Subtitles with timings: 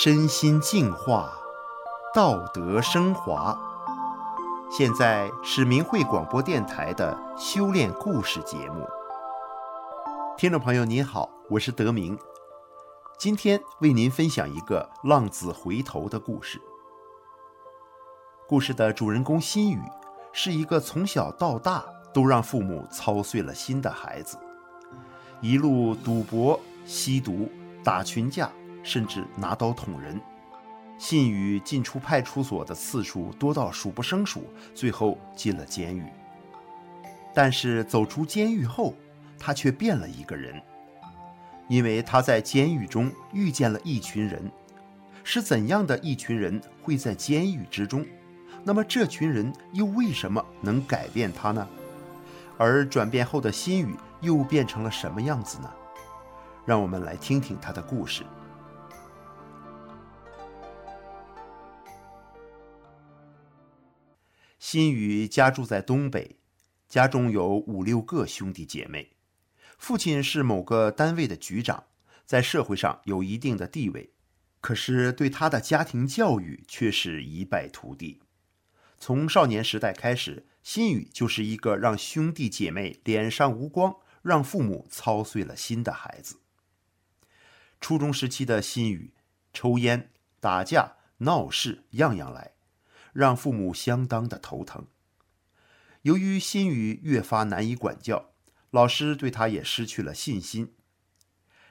[0.00, 1.36] 身心净化，
[2.14, 3.58] 道德升华。
[4.70, 8.88] 现在是明慧广播电台的修炼故事节目。
[10.36, 12.16] 听众朋友您好，我是德明，
[13.18, 16.62] 今天为您分享一个浪子回头的故事。
[18.46, 19.82] 故事的主人公心雨
[20.32, 21.84] 是一个从小到大
[22.14, 24.38] 都让父母操碎了心的孩子，
[25.40, 27.50] 一路赌博、吸毒、
[27.82, 28.48] 打群架。
[28.88, 30.18] 甚至拿刀捅人，
[30.96, 36.06] 信宇进出派出所的次数多到数不胜数，最后进了监狱。
[37.34, 38.94] 但是走出监狱后，
[39.38, 40.58] 他却变了一个人，
[41.68, 44.50] 因为他在监狱中遇见了一群人。
[45.22, 48.06] 是怎样的一群人会在监狱之中？
[48.64, 51.68] 那么这群人又为什么能改变他呢？
[52.56, 55.70] 而转变后的心雨又变成了什么样子呢？
[56.64, 58.22] 让我们来听听他的故事。
[64.58, 66.36] 新宇家住在东北，
[66.88, 69.12] 家中有五六个兄弟姐妹，
[69.78, 71.84] 父亲是某个单位的局长，
[72.26, 74.12] 在社会上有一定的地位，
[74.60, 78.20] 可是对他的家庭教育却是一败涂地。
[78.98, 86.40] 从少年时代开始，新宇就是一个让兄弟姐妹脸上无光、让父母操碎了心的孩子。
[87.80, 89.14] 初中时期的新宇，
[89.52, 92.57] 抽烟、打架、闹事，样样来。
[93.12, 94.86] 让父母相当的头疼。
[96.02, 98.30] 由于心宇越发难以管教，
[98.70, 100.74] 老师对他也失去了信心。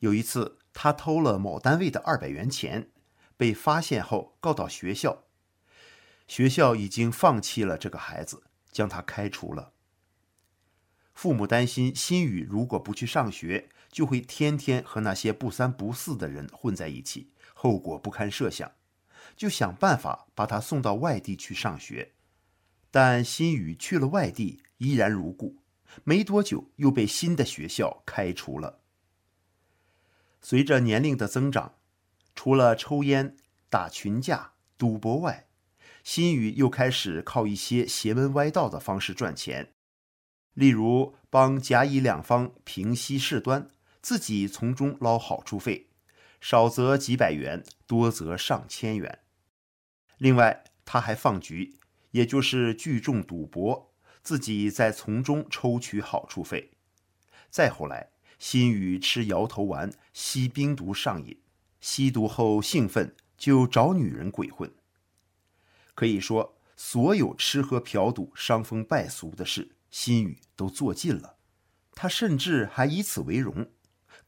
[0.00, 2.90] 有一次，他偷了某单位的二百元钱，
[3.36, 5.24] 被发现后告到学校。
[6.28, 9.72] 学校已经放弃了这个孩子，将他开除了。
[11.12, 18.70] 父母担心心宇如果不去上学，就会天天和那些不三不四的人混在一起，后果不堪设想。
[19.36, 22.12] 就想办法把他送到外地去上学，
[22.90, 25.56] 但新宇去了外地依然如故，
[26.04, 28.80] 没多久又被新的学校开除了。
[30.40, 31.74] 随着年龄的增长，
[32.34, 33.36] 除了抽烟、
[33.68, 35.48] 打群架、赌博外，
[36.02, 39.74] 新宇又开始靠一些邪门歪道的方式赚钱，
[40.54, 43.68] 例如帮甲乙两方平息事端，
[44.00, 45.89] 自己从中捞好处费，
[46.40, 49.20] 少则几百元，多则上千元。
[50.18, 51.76] 另外，他还放局，
[52.10, 53.92] 也就是聚众赌博，
[54.22, 56.72] 自己再从中抽取好处费。
[57.50, 61.40] 再后来，心雨吃摇头丸、吸冰毒上瘾，
[61.80, 64.72] 吸毒后兴奋就找女人鬼混。
[65.94, 71.36] 可以说，所有吃喝嫖赌、伤风败俗的事，心雨都做尽了。
[71.92, 73.70] 他甚至还以此为荣，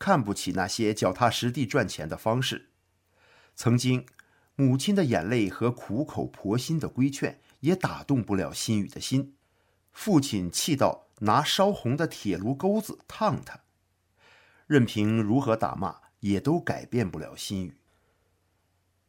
[0.04, 2.70] 看不起那些脚踏实地赚钱的方式。
[3.54, 4.04] 曾经。
[4.54, 9.34] 母亲的眼泪和苦口婆心的规劝也打动不了心雨的心，
[9.92, 13.62] 父亲气到拿烧红的铁炉钩子烫他，
[14.66, 17.78] 任凭如何打骂，也都改变不了心雨。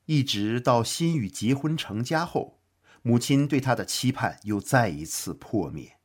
[0.06, 2.62] 一直到心雨结婚成家后，
[3.02, 5.98] 母亲对他的期盼又再一次破灭。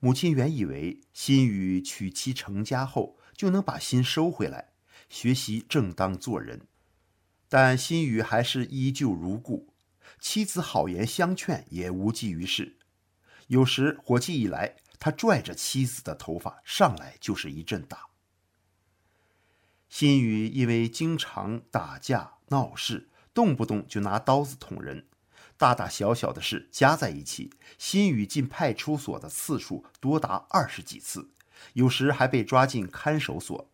[0.00, 4.72] 母亲原以为心雨娶妻成家后就能把心收回来，
[5.08, 6.66] 学习正当做人。
[7.48, 9.72] 但心雨还是依旧如故，
[10.18, 12.78] 妻子好言相劝也无济于事。
[13.46, 18.06] 有时火气一来，他拽着妻子的头发上来就是一阵打。
[19.88, 25.06] 心雨因为经常打架闹事，动不动就拿刀子捅人，
[25.56, 31.30] 大大小小的事加在一起，心雨进派出所的次数多达二十几次，
[31.74, 33.70] 有时还被抓进看守所。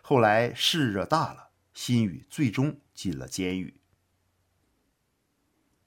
[0.00, 1.50] 后来事惹大了。
[1.74, 3.80] 新宇最终进了监狱。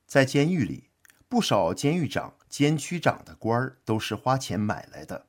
[0.07, 0.89] 在监狱里，
[1.29, 5.27] 不少监狱长、监区长的官儿都是花钱买来的，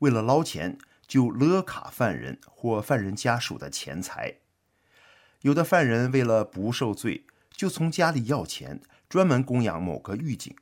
[0.00, 0.76] 为了捞钱，
[1.06, 4.40] 就勒卡犯人或犯人家属的钱财。
[5.40, 10.54] 有的犯人为了不受罪，就从家里要钱，专门供养某个狱警。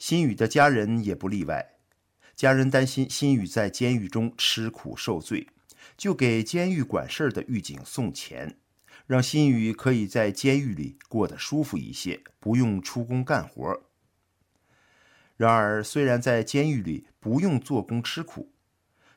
[0.00, 1.75] 新宇的家人也不例外，
[2.36, 5.48] 家人担心心雨在监狱中吃苦受罪。
[5.96, 8.58] 就给监狱管事儿的狱警送钱，
[9.06, 13.82] 让心雨可以在监狱里过得舒服一些，不用出工干活。
[15.36, 18.52] 然而，虽然在监狱里不用做工吃苦，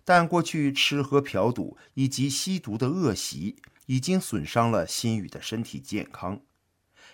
[0.05, 3.57] 但过去吃喝嫖赌以及吸毒的恶习
[3.87, 6.41] 已经损伤了心雨的身体健康，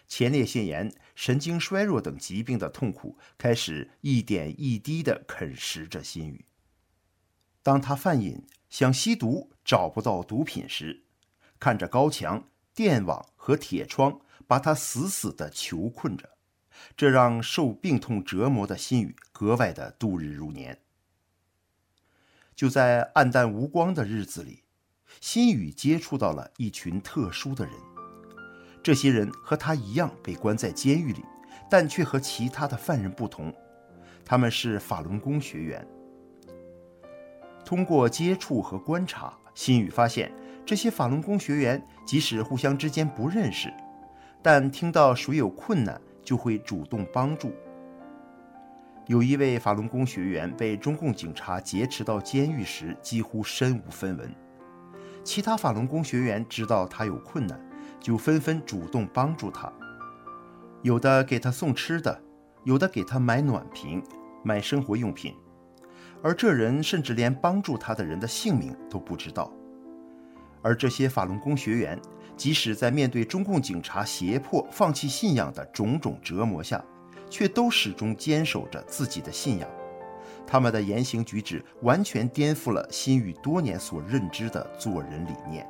[0.07, 6.45] 前列腺炎、神经衰弱等疾病的痛苦开始一点一滴地啃食着心雨。
[7.63, 11.05] 当他犯瘾想吸毒，找不到毒品时，
[11.59, 16.37] 看着高墙，电网和铁窗把他死死地囚困着，
[16.95, 20.79] 这让受病痛折磨的心宇格外的度日如年。
[22.55, 24.63] 就在暗淡无光的日子里，
[25.21, 27.94] 心宇接触到了一群特殊的人。
[28.85, 31.25] 这些人和他一样被关在监狱里，
[31.67, 33.51] 但却和其他的犯人不同。
[34.23, 35.83] 他们是法轮功学员。
[37.65, 40.31] 通过接触和观察，辛宇发现
[40.63, 43.73] 这些法轮功学员即使互相之间不认识，
[44.43, 47.51] 但听到谁有困难，就会主动帮助。
[49.07, 54.31] 有一位法轮功学员被中共警察劫持到监狱时，几乎身无分文。
[55.23, 57.59] 其他法轮功学员知道他有困难，
[57.99, 59.71] 就纷纷主动帮助他，
[60.81, 62.21] 有的给他送吃的，
[62.63, 64.03] 有的给他买暖瓶、
[64.43, 65.33] 买生活用品，
[66.21, 69.51] 而这人甚至连帮助他的人的姓名都不知道。
[70.61, 71.99] 而这些法轮功学员，
[72.35, 76.83] 即使在面对中共警察胁迫放弃信仰的种种折磨下，
[77.29, 79.69] 却都始终坚守着自己的信仰，
[80.45, 85.67] 他们的言行举止完全颠覆了辛宇多年所认知的做人理念。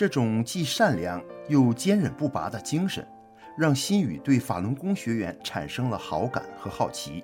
[0.00, 3.06] 这种既善良又坚忍不拔的精神，
[3.54, 7.22] 让辛宇对法轮功学员产生了好感和好奇。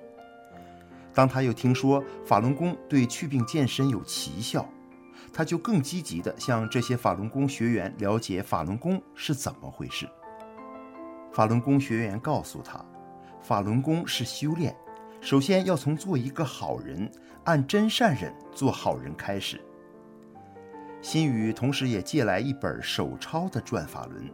[1.11, 4.63] 当他又听说法轮功对祛病健身有奇效，
[5.33, 10.07] 他就更积极地向这些法轮功学员了解法轮功是怎么回事。
[11.33, 12.85] 法轮功学员告诉他，
[13.41, 14.75] 法轮功是修炼，
[15.19, 17.11] 首先要从做一个好人，
[17.45, 19.59] 按真善忍做好人开始。
[21.01, 24.25] 辛宇同时也借来一本手抄的《转法轮》，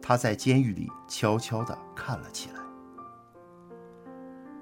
[0.00, 2.60] 他在监狱里悄悄地看了起来。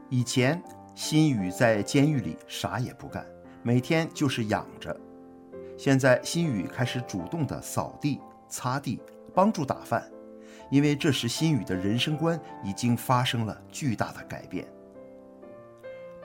[0.09, 0.63] 以前，
[0.95, 3.27] 辛宇在监狱里啥也不干，
[3.63, 4.95] 每天就是养着。
[5.79, 9.01] 现在，辛宇开始主动地扫地、擦地，
[9.35, 10.09] 帮助打饭。
[10.69, 14.67] 因为这时辛宇的人生观已经发生了巨大的改变。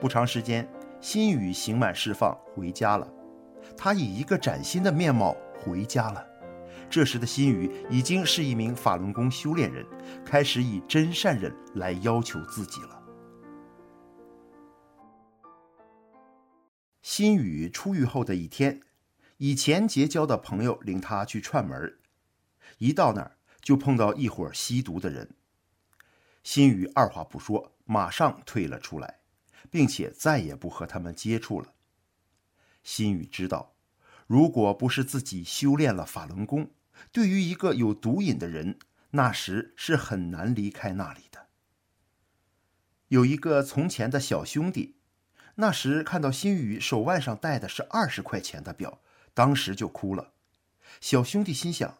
[0.00, 0.68] 不长时间，
[1.00, 3.06] 辛宇刑满释放回家了，
[3.76, 6.26] 他以一个崭新的面貌回家了。
[6.90, 9.86] 这时的辛宇已经是一名法轮功修炼人，
[10.24, 13.02] 开始以真善忍来要求自己了。
[17.00, 18.80] 辛宇出狱后的一天，
[19.38, 21.98] 以前结交的朋友领他去串门，
[22.78, 25.34] 一到那儿，就碰到一伙吸毒的人，
[26.42, 29.20] 辛宇二话不说，马上退了出来，
[29.70, 31.72] 并且再也不和他们接触了。
[32.82, 33.74] 辛宇知道，
[34.26, 36.70] 如果不是自己修炼了法轮功，
[37.10, 38.78] 对于一个有毒瘾的人，
[39.10, 41.46] 那时是很难离开那里的。
[43.08, 44.96] 有一个从前的小兄弟，
[45.56, 49.00] 那时看到辛宇手腕上戴的是二十块钱的表，
[49.34, 50.32] 当时就哭了。
[51.00, 51.98] 小兄弟心想。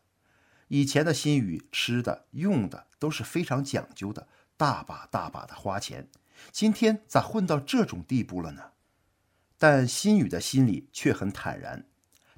[0.68, 4.26] 以前的辛宇吃的用的都是非常讲究的，
[4.56, 6.08] 大把大把的花钱，
[6.50, 8.71] 今天咋混到这种地步了呢？
[9.62, 11.86] 但辛宇的心里却很坦然，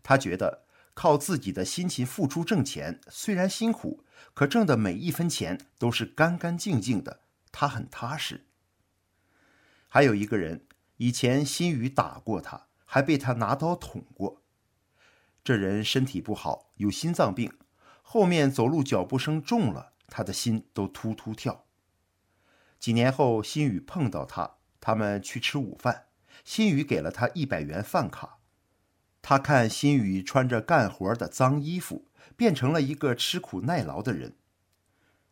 [0.03, 4.05] 他觉得靠自己的辛勤付出挣钱，虽然辛苦，
[4.35, 8.45] 可挣的每一分钱都是干干净净的，他很踏实。
[9.89, 10.67] 还有一个人，
[10.99, 14.43] 以前辛宇打过他，还被他拿刀捅过。
[15.43, 17.51] 这人身体不好，有心脏病。
[18.03, 21.65] 后面走路脚步声重了，他的心都突突跳。
[22.79, 26.09] 几年后，辛宇碰到他，他们去吃午饭，
[26.45, 28.39] 辛宇给了他一百元饭卡。
[29.21, 34.37] 他看辛宇穿着干活的脏衣服，变成了一个吃苦耐劳的人。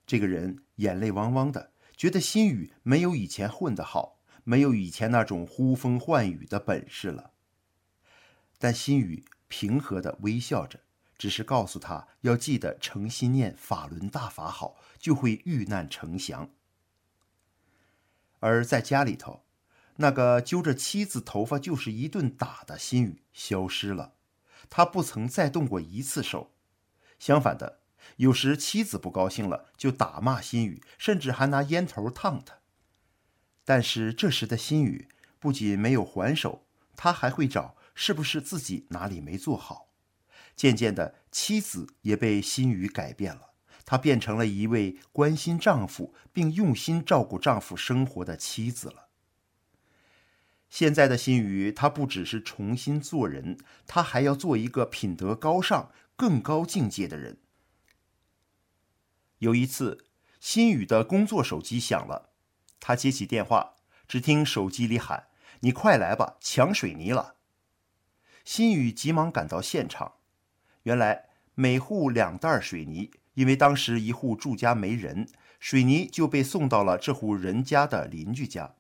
[0.07, 7.33] 这个人眼泪汪汪的，觉得辛宇没有以前混得好，没有以前那种呼风唤雨的本事了。
[8.59, 10.81] 但辛宇平和的微笑着。
[11.19, 16.51] 只是告诉他要记得诚心念法轮大法好，就会遇难成祥。
[18.41, 19.45] 而在家里头，
[20.03, 24.15] 那个揪着妻子头发就是一顿打的辛宇消失了，
[24.69, 26.51] 他不曾再动过一次手。
[27.21, 27.79] 相反的，
[28.17, 32.59] 有时妻子不高兴了就打骂辛宇，甚至还拿烟头烫他。
[33.65, 35.07] 但是这时的辛宇
[35.39, 36.67] 不仅没有还手，
[36.97, 39.93] 他还会找是不是自己哪里没做好。
[40.57, 43.53] 渐渐的，妻子也被辛宇改变了，
[43.85, 49.11] 她变成了一位关心丈夫并用心照顾丈夫生活的妻子了。
[50.73, 57.37] 现在的新宇，他不只是重新做人，他还要做一个品德高尚、更高境界的人。
[59.41, 60.07] 有一次，
[60.41, 62.31] 新宇的工作手机响了，
[62.81, 63.75] 他接起电话，
[64.09, 65.27] 只听手机里喊
[65.61, 67.35] ：“你快来吧，抢水泥了。”
[68.43, 70.15] 新宇急忙赶到现场。
[70.85, 75.29] 原来每户两袋水泥，因为当时一户住家没人，
[75.61, 78.77] 水泥就被送到了这户人家的邻居家。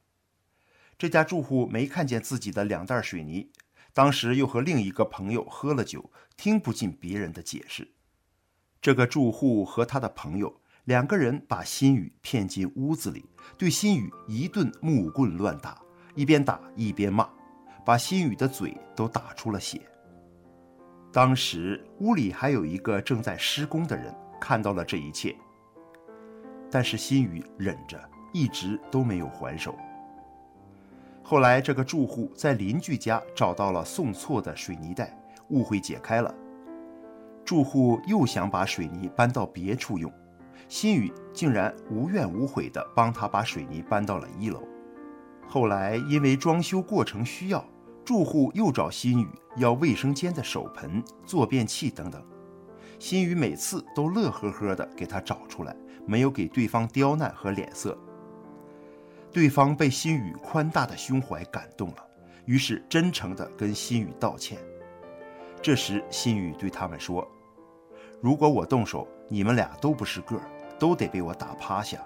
[1.02, 3.50] 这家住户没看见自己的两袋水泥，
[3.92, 7.88] 当时又和另一个朋友喝了酒，听不进别人的解释。
[8.80, 13.28] 这个住户和他的朋友两个人把辛雨骗进屋子里，
[13.58, 15.82] 对辛雨一顿木棍乱打，
[16.14, 17.28] 一边打一边骂，
[17.84, 19.80] 把辛雨的嘴都打出了血。
[21.12, 25.34] 当时屋里还有一个正在施工的人看到了这一切，
[26.70, 28.00] 但是辛雨忍着，
[28.32, 29.76] 一直都没有还手。
[31.22, 35.16] 后来这个住户在邻居家找到了送错的水泥袋，
[35.48, 36.34] 误会解开了。
[37.44, 40.12] 住户又想把水泥搬到别处用，
[40.68, 44.62] 新宇竟然无怨无悔地帮他把水泥搬到了一楼。
[45.48, 47.64] 后来因为装修过程需要，
[48.04, 52.22] 住户又找新宇要卫生间的手盆、坐便器等等，
[52.98, 55.74] 新宇每次都乐呵呵地给他找出来，
[56.06, 57.96] 没有给对方刁难和脸色。
[59.32, 62.06] 对方被心雨宽大的胸怀感动了，
[62.44, 64.58] 于是真诚地跟心雨道歉。
[65.62, 67.26] 这时心雨对他们说
[68.20, 70.42] ：“如果我动手，你们俩都不是个儿，
[70.78, 71.98] 都得被我打趴下。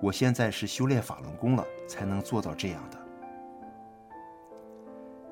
[0.00, 2.98] 我现在是修炼法轮功了，才能做到这样的。”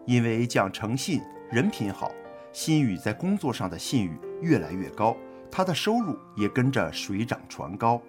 [0.06, 2.10] 因为讲诚信、人品好，
[2.50, 5.14] 心雨在工作上的信誉越来越高，
[5.50, 8.00] 他的收入也跟着水涨船高。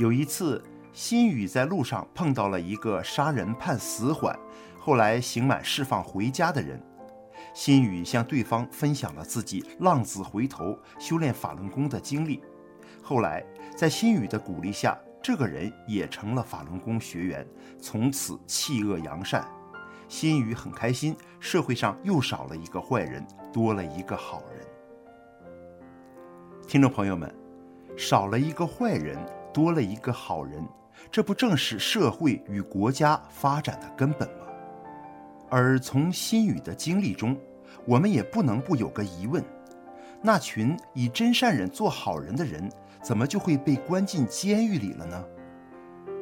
[0.00, 0.60] 有一次，
[0.94, 4.38] 辛宇在路上碰到了一个杀人判死缓，
[4.78, 6.80] 后来刑满释放回家的人，
[7.52, 12.40] 辛宇向对方分享了自己浪子回头修炼法轮功的经历。
[13.02, 13.44] 后来，
[13.76, 17.44] 在辛宇的鼓励下，这个人也成了法轮功学员，
[17.80, 19.44] 从此弃恶扬善。
[20.06, 24.64] 辛宇很开心，社会上又少了一个坏人，多了一个好人。
[26.68, 27.34] 听众朋友们，
[27.96, 29.18] 少了一个坏人，
[29.52, 30.64] 多了一个好人，
[31.10, 34.46] 这不正是社会与国家发展的根本吗？
[35.50, 37.36] 而从辛雨的经历中，
[37.86, 39.44] 我们也不能不有个疑问：
[40.22, 42.70] 那群以真善忍做好人的人，
[43.02, 45.24] 怎么就会被关进监狱里了呢？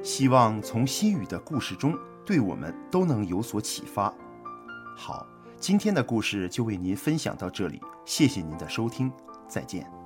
[0.02, 1.96] 希望从辛雨的故事中。
[2.24, 4.14] 对我们都能有所启发。
[4.96, 5.26] 好，
[5.58, 9.10] 今天的故事就为您分享到这里，谢谢您的收听，
[9.48, 10.01] 再见。